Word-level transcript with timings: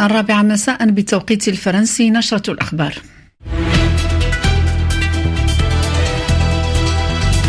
الرابعة 0.00 0.42
مساء 0.42 0.90
بالتوقيت 0.90 1.48
الفرنسي 1.48 2.10
نشرة 2.10 2.50
الأخبار. 2.50 2.94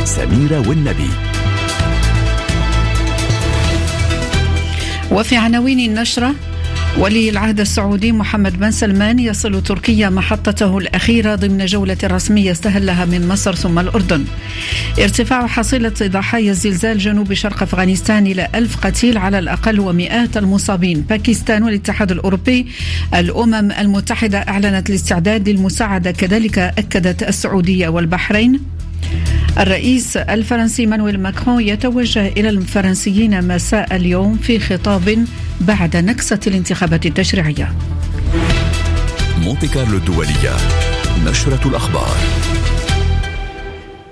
سميرة 0.05 0.70
والنبي. 0.70 1.10
وفي 5.12 5.36
عناوين 5.38 5.80
النشرة 5.80 6.36
ولي 6.98 7.29
العهد 7.29 7.59
السعودي 7.59 8.11
محمد 8.11 8.59
بن 8.59 8.71
سلمان 8.71 9.20
يصل 9.20 9.63
تركيا 9.63 10.09
محطته 10.09 10.77
الأخيرة 10.77 11.36
ضمن 11.36 11.66
جولة 11.66 11.98
رسمية 12.04 12.52
استهلها 12.52 13.05
من 13.05 13.27
مصر 13.27 13.55
ثم 13.55 13.80
الأردن. 13.80 14.25
ارتفاع 14.99 15.48
حصيلة 15.48 15.94
ضحايا 16.04 16.52
الزلزال 16.52 16.98
جنوب 16.98 17.34
شرق 17.34 17.63
أفغانستان 17.63 18.27
إلى 18.27 18.48
ألف 18.55 18.77
قتيل 18.77 19.17
على 19.17 19.39
الأقل 19.39 19.80
ومئات 19.80 20.38
المصابين. 20.38 21.02
باكستان 21.02 21.63
والاتحاد 21.63 22.12
الأوروبي 22.12 22.67
الأمم 23.14 23.72
المتحدة 23.72 24.38
أعلنت 24.38 24.89
الاستعداد 24.89 25.50
للمساعدة. 25.50 26.11
كذلك 26.11 26.59
أكدت 26.59 27.23
السعودية 27.23 27.88
والبحرين 27.88 28.77
الرئيس 29.59 30.17
الفرنسي 30.17 30.85
مانويل 30.85 31.20
ماكرون 31.20 31.63
يتوجه 31.63 32.27
إلى 32.27 32.49
الفرنسيين 32.49 33.47
مساء 33.47 33.95
اليوم 33.95 34.38
في 34.38 34.59
خطاب 34.59 35.25
بعد 35.61 35.97
نكسة 35.97 36.39
الانتخابات 36.47 37.05
التشريعية. 37.05 37.73
مونتي 39.41 39.67
كارلو 39.67 39.97
الدولية 39.97 40.55
نشرة 41.25 41.67
الأخبار. 41.67 42.17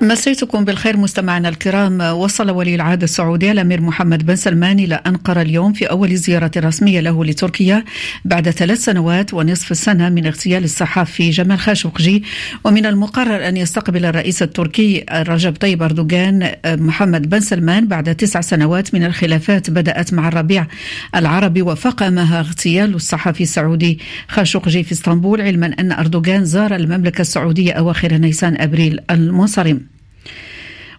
مسيتكم 0.01 0.65
بالخير 0.65 0.97
مستمعنا 0.97 1.49
الكرام؟ 1.49 2.01
وصل 2.01 2.51
ولي 2.51 2.75
العهد 2.75 3.03
السعودي 3.03 3.51
الأمير 3.51 3.81
محمد 3.81 4.25
بن 4.25 4.35
سلمان 4.35 4.79
إلى 4.79 4.95
انقره 5.07 5.41
اليوم 5.41 5.73
في 5.73 5.85
أول 5.85 6.15
زيارة 6.15 6.51
رسمية 6.57 6.99
له 6.99 7.25
لتركيا 7.25 7.83
بعد 8.25 8.49
ثلاث 8.49 8.83
سنوات 8.83 9.33
ونصف 9.33 9.77
سنة 9.77 10.09
من 10.09 10.25
اغتيال 10.25 10.63
الصحافي 10.63 11.29
جمال 11.29 11.59
خاشقجي. 11.59 12.23
ومن 12.63 12.85
المقرر 12.85 13.47
أن 13.47 13.57
يستقبل 13.57 14.05
الرئيس 14.05 14.43
التركي 14.43 15.05
رجب 15.11 15.55
طيب 15.55 15.83
أردوغان 15.83 16.51
محمد 16.65 17.29
بن 17.29 17.39
سلمان 17.39 17.87
بعد 17.87 18.15
تسع 18.15 18.41
سنوات 18.41 18.93
من 18.93 19.03
الخلافات 19.03 19.69
بدأت 19.69 20.13
مع 20.13 20.27
الربيع 20.27 20.67
العربي 21.15 21.61
وفقمها 21.61 22.39
اغتيال 22.39 22.95
الصحفي 22.95 23.43
السعودي 23.43 23.99
خاشقجي 24.27 24.83
في 24.83 24.91
إسطنبول 24.91 25.41
علما 25.41 25.75
أن 25.79 25.91
أردوغان 25.91 26.45
زار 26.45 26.75
المملكة 26.75 27.21
السعودية 27.21 27.71
أواخر 27.73 28.13
نيسان 28.13 28.61
أبريل 28.61 28.99
المنصرم. 29.11 29.94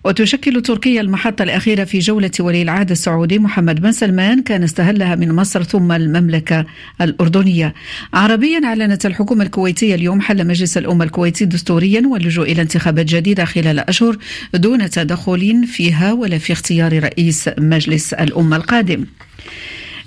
وتشكل 0.07 0.63
تركيا 0.63 1.01
المحطة 1.01 1.43
الأخيرة 1.43 1.85
في 1.85 1.99
جولة 1.99 2.31
ولي 2.41 2.63
العهد 2.63 2.91
السعودي 2.91 3.39
محمد 3.39 3.81
بن 3.81 3.93
سلمان 3.93 4.43
كان 4.43 4.63
استهلها 4.63 5.15
من 5.15 5.33
مصر 5.33 5.63
ثم 5.63 5.93
المملكة 5.93 6.65
الأردنية. 7.01 7.75
عربيا 8.15 8.61
أعلنت 8.65 9.07
الحكومة 9.07 9.45
الكويتية 9.45 9.95
اليوم 9.95 10.21
حل 10.21 10.47
مجلس 10.47 10.79
الأمة 10.79 11.05
الكويتي 11.05 11.45
دستوريا 11.45 12.03
واللجوء 12.07 12.53
إلى 12.53 12.63
انتخابات 12.63 13.07
جديدة 13.07 13.45
خلال 13.45 13.79
أشهر 13.79 14.17
دون 14.55 14.91
تدخل 14.91 15.67
فيها 15.67 16.13
ولا 16.13 16.39
في 16.39 16.53
اختيار 16.53 17.03
رئيس 17.03 17.51
مجلس 17.59 18.15
الأمة 18.15 18.57
القادم. 18.57 19.05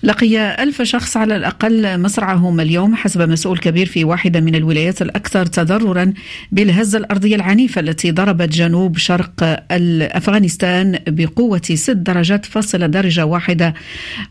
لقي 0.03 0.63
ألف 0.63 0.81
شخص 0.81 1.17
على 1.17 1.35
الأقل 1.35 2.01
مصرعهم 2.01 2.59
اليوم 2.59 2.95
حسب 2.95 3.29
مسؤول 3.29 3.57
كبير 3.57 3.85
في 3.85 4.03
واحدة 4.03 4.39
من 4.39 4.55
الولايات 4.55 5.01
الأكثر 5.01 5.45
تضررا 5.45 6.13
بالهزة 6.51 6.97
الأرضية 6.97 7.35
العنيفة 7.35 7.81
التي 7.81 8.11
ضربت 8.11 8.49
جنوب 8.49 8.97
شرق 8.97 9.31
أفغانستان 9.71 10.99
بقوة 11.07 11.61
ست 11.73 11.91
درجات 11.91 12.45
فاصلة 12.45 12.87
درجة 12.87 13.25
واحدة. 13.25 13.73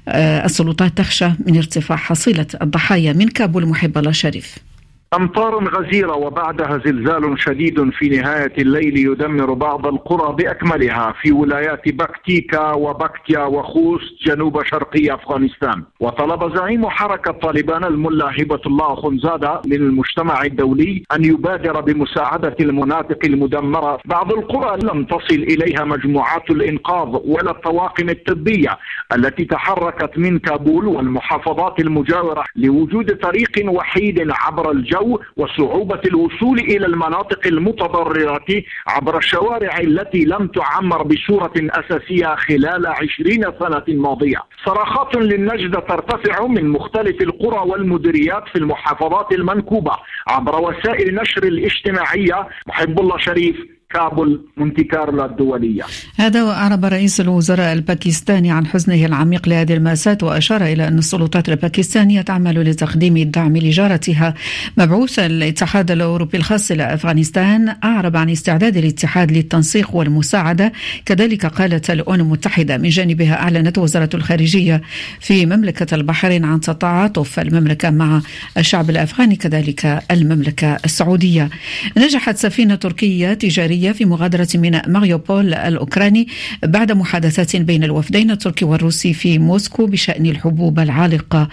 آه، 0.08 0.44
السلطات 0.44 0.98
تخشى 0.98 1.28
من 1.46 1.56
ارتفاع 1.56 1.96
حصيلة 1.96 2.46
الضحايا 2.62 3.12
من 3.12 3.28
كابول 3.28 3.66
محب 3.66 3.98
الله 3.98 4.12
شريف. 4.12 4.67
أمطار 5.14 5.68
غزيرة 5.68 6.16
وبعدها 6.16 6.80
زلزال 6.84 7.40
شديد 7.40 7.90
في 7.90 8.08
نهاية 8.08 8.52
الليل 8.58 8.96
يدمر 8.96 9.52
بعض 9.52 9.86
القرى 9.86 10.34
بأكملها 10.36 11.14
في 11.22 11.32
ولايات 11.32 11.88
بكتيكا 11.88 12.72
وبكتيا 12.72 13.40
وخوست 13.40 14.14
جنوب 14.26 14.64
شرقي 14.64 15.14
أفغانستان. 15.14 15.82
وطلب 16.00 16.56
زعيم 16.56 16.88
حركة 16.88 17.32
طالبان 17.32 17.84
الملا 17.84 18.30
هبة 18.38 18.60
الله 18.66 18.94
خنزادة 18.94 19.62
من 19.66 19.76
المجتمع 19.76 20.42
الدولي 20.42 21.02
أن 21.12 21.24
يبادر 21.24 21.80
بمساعدة 21.80 22.56
المناطق 22.60 23.18
المدمرة. 23.24 24.00
بعض 24.04 24.32
القرى 24.32 24.78
لم 24.82 25.04
تصل 25.04 25.34
إليها 25.52 25.84
مجموعات 25.84 26.50
الإنقاذ 26.50 27.20
ولا 27.24 27.50
الطواقم 27.50 28.08
الطبية 28.08 28.78
التي 29.14 29.44
تحركت 29.44 30.18
من 30.18 30.38
كابول 30.38 30.86
والمحافظات 30.86 31.80
المجاورة 31.80 32.44
لوجود 32.56 33.16
طريق 33.16 33.72
وحيد 33.72 34.30
عبر 34.30 34.70
الجو 34.70 34.97
الجو 34.98 35.20
وصعوبة 35.36 36.00
الوصول 36.06 36.58
إلى 36.58 36.86
المناطق 36.86 37.46
المتضررة 37.46 38.62
عبر 38.86 39.18
الشوارع 39.18 39.78
التي 39.78 40.24
لم 40.24 40.46
تعمر 40.46 41.02
بصورة 41.02 41.52
أساسية 41.56 42.34
خلال 42.34 42.86
عشرين 42.86 43.44
سنة 43.60 43.84
ماضية. 43.88 44.38
صراخات 44.64 45.16
للنجدة 45.16 45.80
ترتفع 45.80 46.46
من 46.46 46.68
مختلف 46.68 47.22
القرى 47.22 47.70
والمديريات 47.70 48.48
في 48.48 48.58
المحافظات 48.58 49.32
المنكوبة 49.32 49.92
عبر 50.28 50.60
وسائل 50.60 51.14
نشر 51.14 51.42
الاجتماعية. 51.42 52.48
محب 52.66 53.00
الله 53.00 53.18
شريف 53.18 53.77
كابول 53.94 54.44
مونتي 54.56 54.84
كارلو 54.84 55.24
الدولية. 55.24 55.82
هذا 56.16 56.42
وأعرب 56.42 56.84
رئيس 56.84 57.20
الوزراء 57.20 57.72
الباكستاني 57.72 58.50
عن 58.50 58.66
حزنه 58.66 59.06
العميق 59.06 59.48
لهذه 59.48 59.74
المأساة 59.74 60.18
وأشار 60.22 60.64
إلى 60.64 60.88
أن 60.88 60.98
السلطات 60.98 61.48
الباكستانية 61.48 62.20
تعمل 62.20 62.70
لتقديم 62.70 63.16
الدعم 63.16 63.56
لجارتها. 63.56 64.34
مبعوث 64.76 65.18
الاتحاد 65.18 65.90
الأوروبي 65.90 66.36
الخاص 66.36 66.70
إلى 66.70 66.94
أفغانستان 66.94 67.76
أعرب 67.84 68.16
عن 68.16 68.30
استعداد 68.30 68.76
الاتحاد 68.76 69.32
للتنسيق 69.32 69.96
والمساعدة. 69.96 70.72
كذلك 71.04 71.46
قالت 71.46 71.90
الأمم 71.90 72.20
المتحدة 72.20 72.76
من 72.76 72.88
جانبها 72.88 73.42
أعلنت 73.42 73.78
وزارة 73.78 74.10
الخارجية 74.14 74.82
في 75.20 75.46
مملكة 75.46 75.94
البحرين 75.94 76.44
عن 76.44 76.60
تعاطف 76.60 77.40
المملكة 77.40 77.90
مع 77.90 78.20
الشعب 78.58 78.90
الأفغاني 78.90 79.36
كذلك 79.36 80.02
المملكة 80.10 80.76
السعودية. 80.84 81.48
نجحت 81.96 82.36
سفينة 82.36 82.74
تركية 82.74 83.34
تجارية 83.34 83.77
الإسرائيلية 83.78 83.92
في 83.92 84.04
مغادرة 84.04 84.48
ميناء 84.54 84.88
ماريوبول 84.88 85.54
الأوكراني 85.54 86.28
بعد 86.62 86.92
محادثات 86.92 87.56
بين 87.56 87.84
الوفدين 87.84 88.30
التركي 88.30 88.64
والروسي 88.64 89.12
في 89.14 89.38
موسكو 89.38 89.86
بشأن 89.86 90.26
الحبوب 90.26 90.78
العالقة 90.78 91.48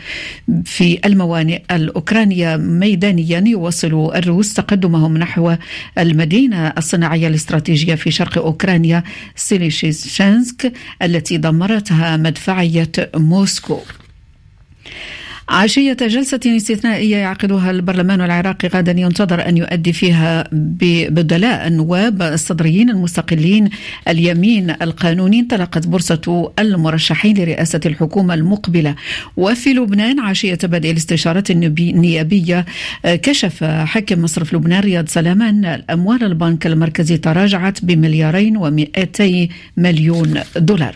في 0.66 1.00
الموانئ 1.06 1.62
الأوكرانية. 1.72 2.58
ميدانيا 2.58 3.44
يواصل 3.47 4.12
الروس 4.16 4.53
تقدمهم 4.53 5.18
نحو 5.18 5.56
المدينة 5.97 6.68
الصناعية 6.78 7.28
الاستراتيجية 7.28 7.96
في 7.96 8.12
شرق 8.12 8.38
أوكرانيا 8.38 9.03
ليسيتشانسك 9.36 10.74
التي 11.02 11.38
دمرتها 11.38 12.18
مدفعية 12.18 12.92
موسكو. 13.16 13.80
عشية 15.50 15.97
جلسة 16.01 16.39
استثنائية 16.45 17.17
يعقدها 17.17 17.72
البرلمان 17.72 18.22
العراقي 18.22 18.67
غدا 18.67 18.91
ينتظر 18.91 19.50
أن 19.50 19.57
يؤدي 19.57 19.94
فيها 19.94 20.44
ببدلاء 20.51 21.67
النواب 21.67 22.22
الصدريين 22.22 22.89
المستقلين 22.89 23.69
اليمين 24.07 24.69
القانوني. 24.81 25.39
انطلقت 25.39 25.88
بورصة 25.88 26.51
المرشحين 26.59 27.38
لرئاسة 27.38 27.79
الحكومة 27.85 28.33
المقبلة. 28.33 28.95
وفي 29.38 29.73
لبنان 29.73 30.19
عشية 30.19 30.57
بدء 30.63 30.91
الاستشارات 30.91 31.51
النيابية. 31.51 32.66
كشف 33.03 33.63
حاكم 33.63 34.22
مصرف 34.22 34.53
لبنان 34.53 34.83
رياض 34.83 35.07
سلامة 35.07 35.50
أن 35.50 35.66
الأموال. 35.66 36.23
البنك 36.23 36.67
المركزي 36.67 37.17
تراجعت 37.17 37.85
بمليارين 37.85 38.57
ومئتي 38.57 39.50
مليون 39.77 40.39
دولار. 40.56 40.95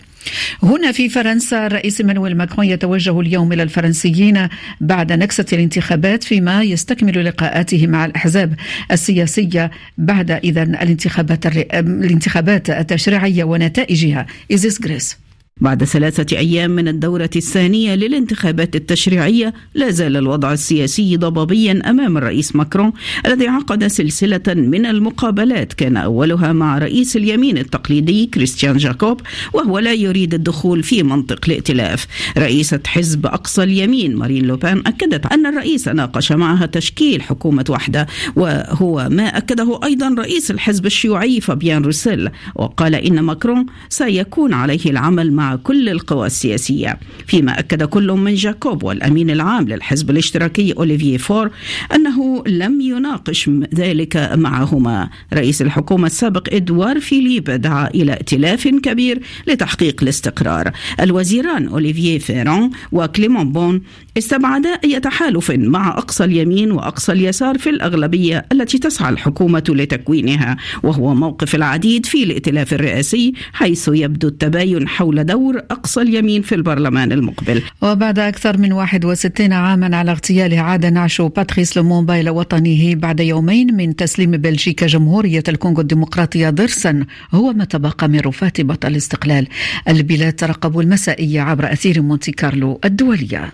هنا 0.63 0.91
في 0.91 1.09
فرنسا 1.09 1.65
الرئيس 1.65 2.01
إيمانويل 2.01 2.37
ماكرون 2.37 2.65
يتوجه 2.65 3.19
اليوم 3.19 3.53
إلى 3.53 3.63
الفرنسيين 3.63 4.47
بعد 4.81 5.11
نكسة 5.11 5.45
الانتخابات 5.53 6.23
فيما 6.23 6.63
يستكمل 6.63 7.25
لقاءاته 7.25 7.87
مع 7.87 8.05
الأحزاب 8.05 8.55
السياسية 8.91 9.71
بعد 9.97 10.31
اذا 10.31 10.63
الانتخابات 10.63 11.45
الانتخابات 11.73 12.69
التشريعية 12.69 13.43
ونتائجها. 13.43 14.25
إيزيس 14.51 14.81
جريس 14.81 15.17
بعد 15.61 15.83
ثلاثة 15.83 16.37
أيام 16.37 16.71
من 16.71 16.87
الدورة 16.87 17.29
الثانية 17.35 17.95
للانتخابات 17.95 18.75
التشريعية 18.75 19.53
لا 19.73 19.89
زال 19.89 20.17
الوضع 20.17 20.53
السياسي 20.53 21.17
ضبابيا 21.17 21.81
أمام 21.89 22.17
الرئيس 22.17 22.55
ماكرون 22.55 22.91
الذي 23.25 23.47
عقد 23.47 23.87
سلسلة 23.87 24.41
من 24.47 24.85
المقابلات. 24.85 25.73
كان 25.73 25.97
أولها 25.97 26.53
مع 26.53 26.77
رئيس 26.77 27.17
اليمين 27.17 27.57
التقليدي 27.57 28.25
كريستيان 28.25 28.77
جاكوب 28.77 29.21
وهو 29.53 29.79
لا 29.79 29.93
يريد 29.93 30.33
الدخول 30.33 30.83
في 30.83 31.03
منطق 31.03 31.39
الائتلاف. 31.47 32.07
رئيسة 32.37 32.79
حزب 32.87 33.25
أقصى 33.25 33.63
اليمين 33.63 34.15
مارين 34.15 34.45
لوبان 34.45 34.83
أكدت 34.85 35.25
أن 35.25 35.45
الرئيس 35.45 35.87
ناقش 35.87 36.31
معها 36.31 36.65
تشكيل 36.65 37.21
حكومة 37.21 37.65
وحدة 37.69 38.07
وهو 38.35 39.07
ما 39.11 39.37
أكده 39.37 39.79
أيضا 39.83 40.15
رئيس 40.17 40.51
الحزب 40.51 40.85
الشيوعي 40.85 41.41
فابيان 41.41 41.83
روسيل. 41.83 42.29
وقال 42.55 42.95
إن 42.95 43.19
ماكرون 43.19 43.65
سيكون 43.89 44.53
عليه 44.53 44.85
العمل 44.85 45.33
مع 45.33 45.48
كل 45.55 45.89
القوى 45.89 46.27
السياسية 46.27 46.99
فيما 47.27 47.59
أكد 47.59 47.83
كل 47.83 48.11
من 48.11 48.35
جاكوب 48.35 48.83
والأمين 48.83 49.29
العام 49.29 49.67
للحزب 49.67 50.09
الاشتراكي 50.09 50.73
أوليفيه 50.73 51.17
فور 51.17 51.51
أنه 51.95 52.43
لم 52.47 52.81
يناقش 52.81 53.49
ذلك 53.75 54.31
معهما. 54.35 55.09
رئيس 55.33 55.61
الحكومة 55.61 56.05
السابق 56.05 56.53
إدوار 56.53 56.99
فيليب 56.99 57.43
دعا 57.43 57.87
إلى 57.87 58.13
ائتلاف 58.13 58.67
كبير 58.67 59.21
لتحقيق 59.47 60.03
الاستقرار. 60.03 60.71
الوزيران 60.99 61.67
أوليفيه 61.67 62.19
فيران 62.19 62.69
وكليمون 62.91 63.51
بون 63.51 63.81
استبعدا 64.17 64.69
أي 64.69 64.99
تحالف 64.99 65.51
مع 65.51 65.89
أقصى 65.89 66.23
اليمين 66.23 66.71
وأقصى 66.71 67.11
اليسار 67.11 67.57
في 67.57 67.69
الأغلبية 67.69 68.45
التي 68.51 68.77
تسعى 68.77 69.09
الحكومة 69.09 69.63
لتكوينها 69.69 70.57
وهو 70.83 71.15
موقف 71.15 71.55
العديد 71.55 72.05
في 72.05 72.23
الائتلاف 72.23 72.73
الرئاسي 72.73 73.33
حيث 73.53 73.89
يبدو 73.93 74.27
التباين 74.27 74.87
حول 74.87 75.23
دور 75.23 75.38
أقصى 75.47 76.01
اليمين 76.01 76.41
في 76.41 76.55
البرلمان 76.55 77.11
المقبل. 77.11 77.61
وبعد 77.81 78.19
أكثر 78.19 78.57
من 78.57 78.73
61 78.73 79.53
عاما 79.53 79.97
على 79.97 80.11
اغتياله 80.11 80.59
عاد 80.59 80.85
نعش 80.85 81.21
باتريس 81.21 81.77
لومومبا 81.77 82.19
إلى 82.19 82.29
وطنه 82.29 82.95
بعد 82.95 83.19
يومين 83.19 83.73
من 83.73 83.95
تسليم 83.95 84.31
بلجيكا 84.31 84.87
جمهورية 84.87 85.43
الكونغو 85.47 85.81
الديمقراطية 85.81 86.49
ضرسا 86.49 87.05
هو 87.33 87.53
ما 87.53 87.65
تبقى 87.65 88.07
من 88.07 88.19
رفات 88.19 88.61
بطل 88.61 88.87
الاستقلال. 88.87 89.47
البلاد 89.87 90.33
ترقب 90.33 90.79
المسائية 90.79 91.41
عبر 91.41 91.73
أثير 91.73 92.01
مونتي 92.01 92.31
كارلو 92.31 92.79
الدولية. 92.85 93.53